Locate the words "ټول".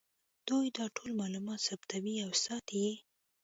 0.95-1.09